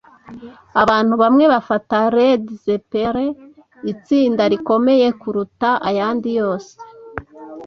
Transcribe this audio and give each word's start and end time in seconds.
Abantu 0.81 1.13
bamwe 1.21 1.45
bafata 1.53 1.95
Led 2.15 2.43
Zeppelin 2.63 3.33
itsinda 3.91 4.43
rikomeye 4.53 5.07
kuruta 5.21 5.69
ayandi 5.89 6.29
yose. 6.39 6.73